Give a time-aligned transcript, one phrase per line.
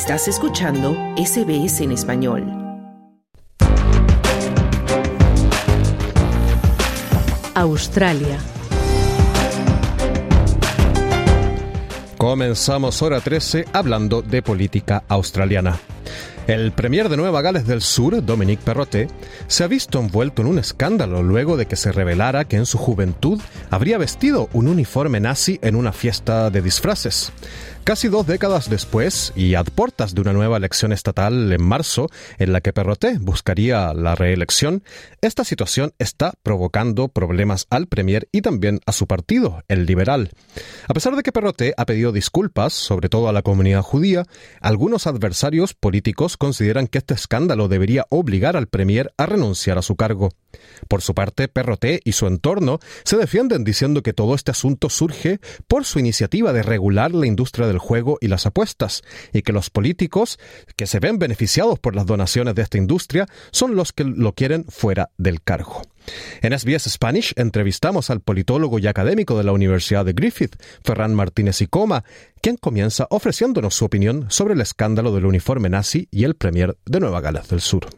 [0.00, 2.44] Estás escuchando SBS en español.
[7.56, 8.38] Australia.
[12.16, 15.80] Comenzamos hora 13 hablando de política australiana.
[16.48, 19.10] El premier de Nueva Gales del Sur, Dominique Perrottet,
[19.48, 22.78] se ha visto envuelto en un escándalo luego de que se revelara que en su
[22.78, 27.32] juventud habría vestido un uniforme nazi en una fiesta de disfraces.
[27.88, 32.52] Casi dos décadas después, y a puertas de una nueva elección estatal en marzo, en
[32.52, 34.82] la que Perroté buscaría la reelección,
[35.22, 40.32] esta situación está provocando problemas al Premier y también a su partido, el Liberal.
[40.86, 44.26] A pesar de que Perroté ha pedido disculpas, sobre todo a la comunidad judía,
[44.60, 49.96] algunos adversarios políticos consideran que este escándalo debería obligar al Premier a renunciar a su
[49.96, 50.28] cargo.
[50.88, 55.40] Por su parte, Perroté y su entorno se defienden diciendo que todo este asunto surge
[55.66, 59.02] por su iniciativa de regular la industria del juego y las apuestas,
[59.32, 60.38] y que los políticos
[60.76, 64.64] que se ven beneficiados por las donaciones de esta industria son los que lo quieren
[64.68, 65.82] fuera del cargo.
[66.40, 71.60] En SBS Spanish entrevistamos al politólogo y académico de la Universidad de Griffith, Ferran Martínez
[71.60, 72.04] y Coma,
[72.40, 77.00] quien comienza ofreciéndonos su opinión sobre el escándalo del uniforme nazi y el premier de
[77.00, 77.88] Nueva Gales del Sur.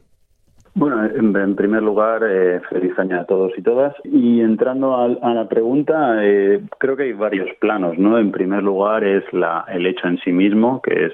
[0.81, 3.95] Bueno, en, primer lugar, eh, feliz año a todos y todas.
[4.03, 8.17] Y entrando a, la pregunta, eh, creo que hay varios planos, ¿no?
[8.17, 11.13] En primer lugar es la, el hecho en sí mismo, que es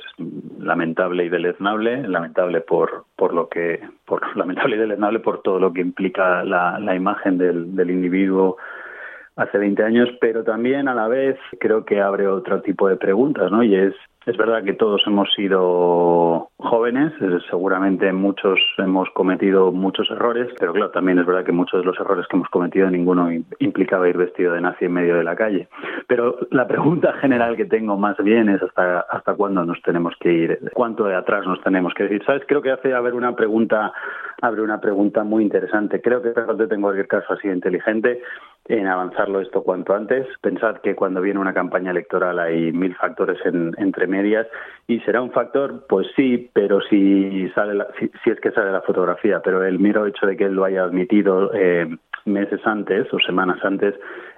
[0.61, 5.73] lamentable y deleznable, lamentable por, por lo que, por lamentable y deleznable por todo lo
[5.73, 8.59] que implica la, la imagen del, del individuo
[9.35, 13.51] hace 20 años, pero también a la vez creo que abre otro tipo de preguntas,
[13.51, 13.65] ¿no?
[13.65, 13.95] Y es
[14.27, 17.13] es verdad que todos hemos sido jóvenes,
[17.49, 21.99] seguramente muchos hemos cometido muchos errores, pero claro, también es verdad que muchos de los
[22.01, 25.69] errores que hemos cometido ninguno implicaba ir vestido de nazi en medio de la calle.
[26.09, 30.33] Pero la pregunta general que tengo más bien es hasta hasta cuándo nos tenemos que
[30.33, 32.25] ir, cuánto de atrás nos tenemos que decir.
[32.25, 32.43] ¿Sabes?
[32.49, 33.93] Creo que hace haber una pregunta
[34.43, 36.01] abre una pregunta muy interesante.
[36.01, 38.23] Creo que te tengo cualquier caso así inteligente
[38.69, 40.27] en avanzarlo esto cuanto antes.
[40.41, 44.47] Pensad que cuando viene una campaña electoral hay mil factores entre medias
[44.89, 49.41] y será un factor, pues sí, pero si sale si, es que sale la fotografía,
[49.43, 51.89] pero el mero hecho de que él lo haya admitido eh,
[52.25, 53.95] meses antes o semanas antes,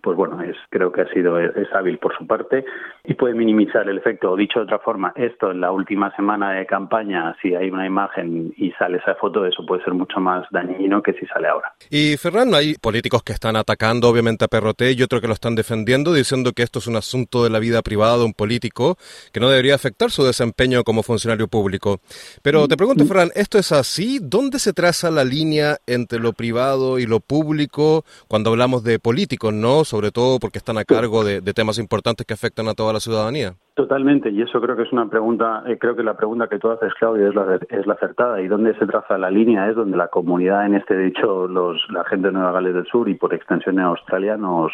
[0.09, 2.65] pues bueno, es creo que ha sido es hábil por su parte
[3.05, 4.33] y puede minimizar el efecto.
[4.33, 7.87] O dicho de otra forma, esto en la última semana de campaña, si hay una
[7.87, 11.75] imagen y sale esa foto, eso puede ser mucho más dañino que si sale ahora.
[11.91, 15.55] Y Ferran, hay políticos que están atacando obviamente a Perroté y otros que lo están
[15.55, 18.97] defendiendo, diciendo que esto es un asunto de la vida privada de un político
[19.31, 22.01] que no debería afectar su desempeño como funcionario público.
[22.41, 23.09] Pero te pregunto, mm.
[23.09, 24.21] Ferran, ¿esto es así?
[24.23, 29.53] ¿Dónde se traza la línea entre lo privado y lo público cuando hablamos de políticos,
[29.53, 29.85] no?
[29.85, 33.55] Sobre todo porque están a cargo de, temas importantes que afectan a toda la ciudadanía.
[33.75, 36.71] Totalmente, y eso creo que es una pregunta, eh, creo que la pregunta que tú
[36.71, 38.41] haces, Claudio, es la, es la acertada.
[38.41, 39.69] ¿Y dónde se traza la línea?
[39.69, 43.09] Es donde la comunidad, en este dicho, los, la gente de Nueva Gales del Sur
[43.09, 44.73] y por extensión en Australia, nos,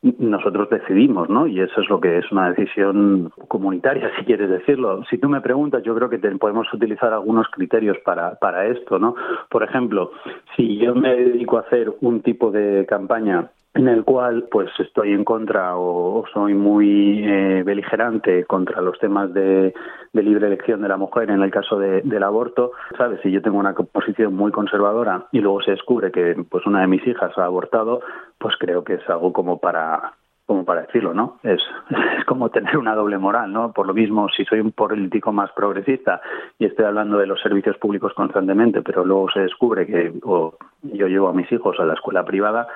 [0.00, 1.46] nosotros decidimos, ¿no?
[1.46, 5.02] Y eso es lo que es una decisión comunitaria, si quieres decirlo.
[5.10, 9.14] Si tú me preguntas, yo creo que podemos utilizar algunos criterios para, para esto, ¿no?
[9.50, 10.12] Por ejemplo,
[10.56, 15.12] si yo me dedico a hacer un tipo de campaña en el cual pues estoy
[15.12, 19.72] en contra o, soy muy eh, beligerante contra los temas de,
[20.12, 23.74] libre elección de la mujer en el caso del aborto, sabes, si yo tengo una
[23.74, 28.00] posición muy conservadora y luego se descubre que pues una de mis hijas ha abortado,
[28.38, 31.38] pues creo que es algo como para como para decirlo, ¿no?
[31.42, 31.60] Es,
[32.18, 33.72] es como tener una doble moral, ¿no?
[33.72, 36.20] Por lo mismo, si soy un político más progresista
[36.58, 41.28] y estoy hablando de los servicios públicos constantemente, pero luego se descubre que yo llevo
[41.28, 42.66] a mis hijos a la escuela privada,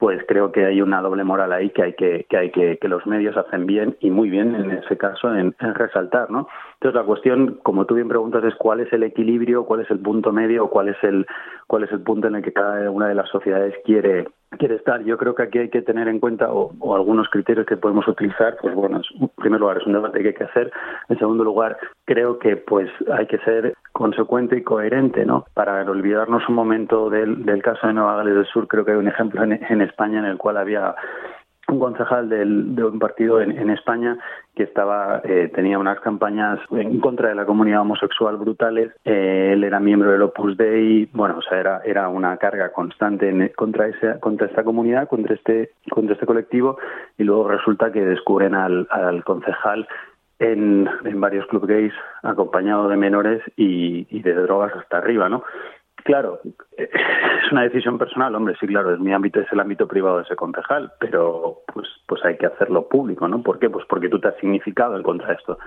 [0.00, 2.88] pues creo que hay una doble moral ahí que hay que, que hay que, que
[2.88, 6.48] los medios hacen bien y muy bien en ese caso en, resaltar, ¿no?
[6.72, 9.98] Entonces la cuestión, como tú bien preguntas, es cuál es el equilibrio, cuál es el
[9.98, 11.26] punto medio, cuál es el
[11.66, 14.26] cuál es el punto en el que cada una de las sociedades quiere
[14.58, 15.02] quiere estar.
[15.04, 18.56] Yo creo que aquí hay que tener en cuenta o, algunos criterios que podemos utilizar.
[18.60, 20.72] Pues bueno, en primer lugar es un debate que hay que hacer.
[21.08, 25.44] En segundo lugar, creo que pues hay que ser consecuente y coherente, ¿no?
[25.54, 28.98] Para olvidarnos un momento del, del caso de Nueva Gales del Sur, creo que hay
[28.98, 30.94] un ejemplo en, en España en el cual había
[31.70, 34.18] un concejal de un partido en, España
[34.54, 38.92] que estaba eh, tenía unas campañas en contra de la comunidad homosexual brutales.
[39.04, 41.08] Eh, él era miembro del Opus Dei.
[41.12, 45.70] Bueno, o sea, era, era una carga constante contra, esa, contra esta comunidad, contra este,
[45.90, 46.78] contra este colectivo.
[47.16, 49.86] Y luego resulta que descubren al, al concejal
[50.40, 55.44] en, en, varios club gays acompañado de menores y, y de drogas hasta arriba, ¿no?
[56.04, 56.40] Claro,
[56.76, 60.22] es una decisión personal, hombre, sí, claro, es mi ámbito, es el ámbito privado de
[60.22, 63.42] ese concejal, pero pues, pues hay que hacerlo público, ¿no?
[63.42, 63.68] ¿Por qué?
[63.68, 65.58] Pues porque tú te has significado en contra de esto.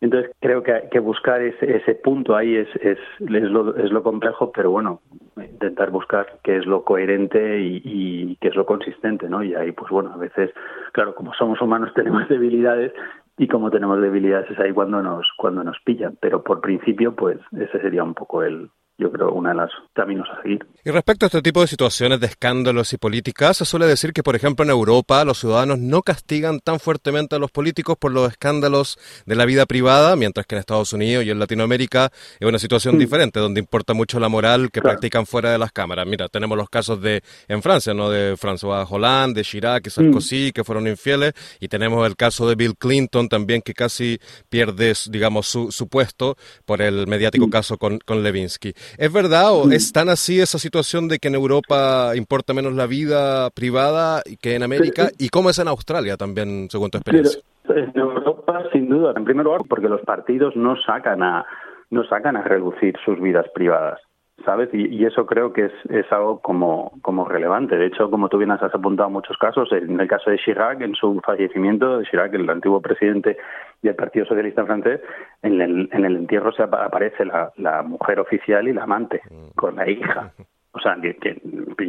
[0.00, 4.02] Entonces creo que, que buscar ese, ese, punto ahí es, es, es, lo, es lo
[4.02, 5.00] complejo, pero bueno,
[5.36, 9.42] intentar buscar qué es lo coherente y, y qué es lo consistente, ¿no?
[9.42, 10.50] Y ahí, pues bueno, a veces,
[10.92, 12.92] claro, como somos humanos tenemos debilidades
[13.38, 17.38] y como tenemos debilidades es ahí cuando nos cuando nos pillan, pero por principio, pues
[17.52, 20.64] ese sería un poco el, yo creo, una de las caminos a seguir.
[20.84, 24.22] Y respecto a este tipo de situaciones de escándalos y políticas, se suele decir que,
[24.22, 28.30] por ejemplo, en Europa los ciudadanos no castigan tan fuertemente a los políticos por los
[28.30, 32.58] escándalos de la vida privada, mientras que en Estados Unidos y en Latinoamérica es una
[32.58, 32.98] situación mm.
[32.98, 36.06] diferente, donde importa mucho la moral que practican fuera de las cámaras.
[36.06, 38.10] Mira, tenemos los casos de en Francia, ¿no?
[38.10, 40.52] De François Hollande, de Chirac, y Sarkozy, mm.
[40.52, 45.48] que fueron infieles, y tenemos el caso de Bill Clinton también, que casi pierde, digamos,
[45.48, 47.50] su, su puesto por el mediático mm.
[47.50, 48.72] caso con, con Levinsky.
[48.98, 52.86] ¿Es verdad o es tan así esa situación de que en Europa importa menos la
[52.86, 55.08] vida privada que en América?
[55.18, 57.40] ¿Y cómo es en Australia también, según tu experiencia?
[57.68, 59.12] en Europa, sin duda.
[59.16, 61.44] En primer lugar, porque los partidos no sacan a,
[61.90, 64.00] no sacan a reducir sus vidas privadas.
[64.44, 64.68] ¿Sabes?
[64.72, 67.76] Y, eso creo que es, es algo como, como relevante.
[67.76, 70.94] De hecho, como tú bien has apuntado muchos casos, en el caso de Chirac, en
[70.94, 73.36] su fallecimiento, Chirac, el antiguo presidente
[73.82, 75.00] del Partido Socialista francés,
[75.42, 79.50] en el, en el entierro se aparece la, la mujer oficial y la amante mm.
[79.54, 80.32] con la hija.
[80.76, 81.40] O sea, que, que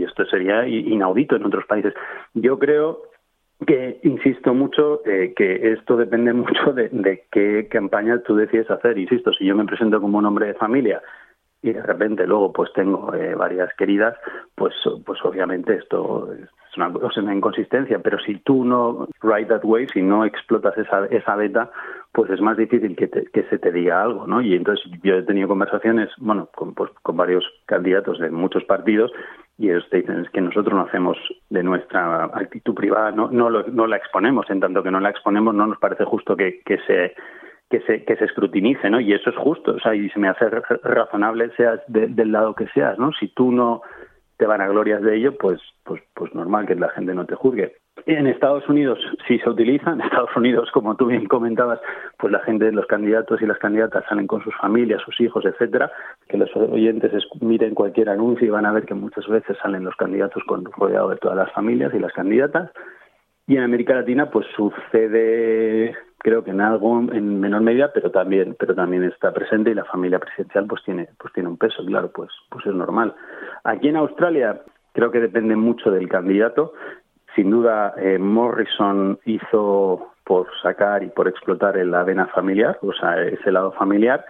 [0.04, 1.92] esto sería inaudito en otros países.
[2.36, 3.02] Yo creo
[3.66, 9.00] que insisto mucho eh, que esto depende mucho de, de, qué campaña tú decides hacer.
[9.00, 11.02] Insisto, si yo me presento como un hombre de familia
[11.66, 14.16] y de repente luego pues tengo eh, varias queridas,
[14.54, 19.64] pues, pues obviamente esto es una, es una inconsistencia, pero si tú no ride that
[19.64, 21.72] wave, si no explotas esa, esa beta,
[22.12, 24.42] pues es más difícil que, que se te diga algo, ¿no?
[24.42, 29.12] Y entonces yo he tenido conversaciones, bueno, con, pues, con varios candidatos de muchos partidos
[29.58, 31.18] y ellos te dicen es que nosotros no hacemos
[31.50, 35.10] de nuestra actitud privada, no, no, lo, no la exponemos, en tanto que no la
[35.10, 37.16] exponemos no nos parece justo que, que se
[37.70, 39.00] que se, que se escrutinice, ¿no?
[39.00, 42.68] Y eso es justo, o sea, y se me hace razonable seas del lado que
[42.68, 43.12] seas, ¿no?
[43.14, 43.82] Si tú no
[44.38, 47.36] te van a glorias de ello, pues, pues, pues normal que la gente no te
[47.36, 47.76] juzgue.
[48.06, 51.80] En Estados Unidos sí se utiliza, en Estados Unidos, como tú bien comentabas,
[52.20, 55.92] pues la gente, los candidatos y las candidatas salen con sus familias, sus hijos, etcétera,
[56.28, 59.96] que los oyentes miren cualquier anuncio y van a ver que muchas veces salen los
[59.96, 62.70] candidatos con rodeado de todas las familias y las candidatas.
[63.48, 65.96] Y en América Latina, pues sucede
[66.26, 69.86] creo que en algo en menor medida pero también pero también está presente y la
[69.86, 73.14] familia presidencial pues tiene pues tiene un peso claro pues pues es normal.
[73.64, 74.60] Aquí en Australia
[74.92, 76.74] creo que depende mucho del candidato.
[77.36, 83.22] Sin duda eh, Morrison hizo por sacar y por explotar la vena familiar o sea
[83.22, 84.26] ese lado familiar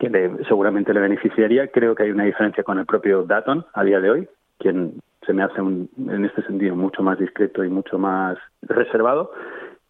[0.00, 1.68] que le, seguramente le beneficiaría.
[1.68, 4.28] Creo que hay una diferencia con el propio Dutton a día de hoy
[4.58, 4.94] quien
[5.24, 9.30] se me hace un, en este sentido mucho más discreto y mucho más reservado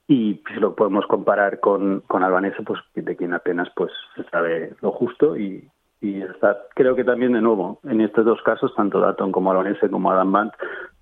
[0.09, 4.75] y si lo podemos comparar con, con Albanese, pues de quien apenas pues se sabe
[4.81, 5.69] lo justo y,
[6.01, 9.91] y está, creo que también de nuevo, en estos dos casos, tanto Datton como Albanese
[9.91, 10.53] como Adam Band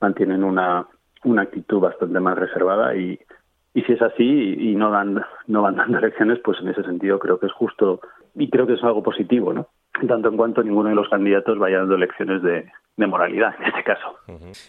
[0.01, 0.87] mantienen una,
[1.25, 3.19] una actitud bastante más reservada y,
[3.75, 7.19] y si es así y no dan no van dando elecciones, pues en ese sentido
[7.19, 8.01] creo que es justo
[8.35, 9.69] y creo que es algo positivo, ¿no?
[10.09, 13.83] tanto en cuanto ninguno de los candidatos vaya dando elecciones de, de moralidad en este
[13.83, 14.15] caso.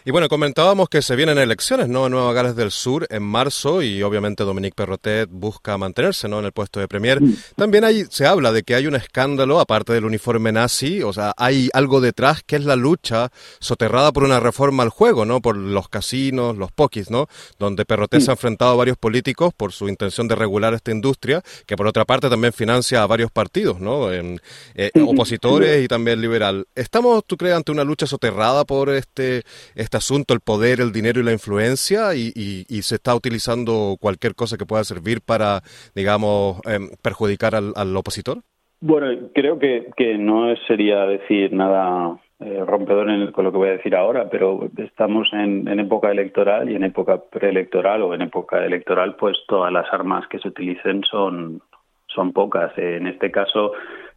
[0.04, 2.06] Y bueno, comentábamos que se vienen elecciones, ¿no?
[2.06, 6.40] En Nueva Gales del Sur en marzo y obviamente Dominique Perrotet busca mantenerse, ¿no?
[6.40, 7.20] En el puesto de premier.
[7.54, 11.34] También hay, se habla de que hay un escándalo aparte del uniforme nazi, o sea,
[11.36, 13.28] hay algo detrás que es la lucha
[13.60, 15.40] soterrada por una reforma al juego, ¿no?
[15.40, 17.28] Por los casinos, los pokis, ¿no?
[17.60, 21.42] Donde Perrotet se ha enfrentado a varios políticos por su intención de regular esta industria,
[21.64, 24.12] que por otra parte también financia a varios partidos, ¿no?
[24.12, 24.40] En,
[24.74, 26.66] eh, opositores y también liberal.
[26.74, 28.15] ¿Estamos, tú crees, ante una lucha soterrada
[28.66, 29.42] por este,
[29.74, 32.32] este asunto, el poder, el dinero y la influencia, y,
[32.82, 35.60] se está utilizando cualquier cosa que pueda servir para,
[35.94, 38.38] digamos, em, perjudicar al, opositor?
[38.80, 43.68] Bueno, creo que, que no sería decir nada eh, rompedor en con lo que voy
[43.70, 48.22] a decir ahora, pero estamos en, en, época electoral y en época preelectoral o en
[48.22, 51.62] época electoral, pues todas las armas que se utilicen son,
[52.06, 52.76] son pocas.
[52.76, 53.72] En este caso,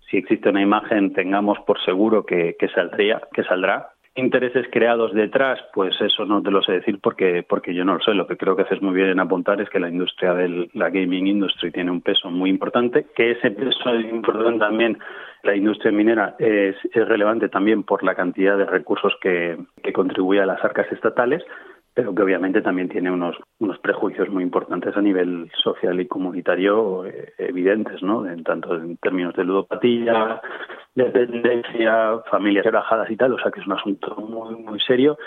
[0.09, 3.89] si existe una imagen, tengamos por seguro que, saldría, que saldrá.
[4.15, 7.99] Intereses creados detrás, pues eso no te lo sé decir porque, porque yo no lo
[8.01, 8.13] sé.
[8.13, 10.89] Lo que creo que haces muy bien en apuntar es que la industria de la
[10.89, 14.97] gaming industry tiene un peso muy importante, que ese peso es importante también
[15.43, 20.41] la industria minera es, es relevante también por la cantidad de recursos que, que contribuye
[20.41, 21.43] a las arcas estatales,
[21.99, 27.03] pero que obviamente también tiene unos, unos prejuicios muy importantes a nivel social y comunitario
[27.05, 28.25] eh, evidentes, ¿no?
[28.25, 30.39] En tanto en términos de ludopatía,
[30.95, 35.17] dependencia, familias relajadas y tal, o sea que es un asunto muy, muy serio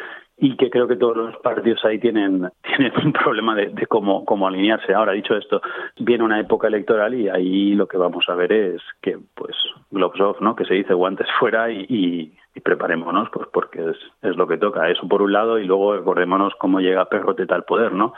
[0.42, 4.48] y que creo que todos los partidos ahí tienen, tienen un problema de, cómo, cómo
[4.48, 4.92] alinearse.
[4.92, 5.62] Ahora, dicho esto,
[6.00, 9.54] viene una época electoral y ahí lo que vamos a ver es que, pues,
[9.92, 10.56] gloves off, ¿no?
[10.56, 12.34] Que se dice guantes fuera y,
[12.64, 14.90] preparémonos, pues, porque es, es lo que toca.
[14.90, 18.12] Eso por un lado y luego recordémonos cómo llega Perroteta al poder, ¿no?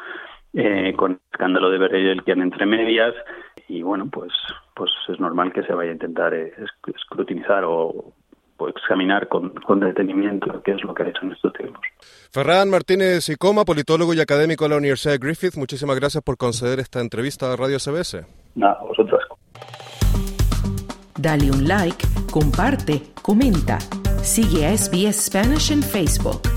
[0.54, 3.12] Eh, con el escándalo de Berel que han entre medias
[3.66, 4.32] y bueno pues
[4.76, 6.52] pues es normal que se vaya a intentar eh,
[6.94, 8.12] escrutinizar o
[8.68, 11.82] examinar con, con, detenimiento qué es lo que ha hecho en estos tiempos.
[12.32, 16.36] Ferran Martínez y Coma, politólogo y académico de la Universidad de Griffith, muchísimas gracias por
[16.36, 18.24] conceder esta entrevista a Radio CBS.
[18.54, 19.22] Nada, vosotros.
[21.18, 23.78] Dale un like, comparte, comenta.
[24.22, 26.53] Sigue a SBS Spanish en Facebook.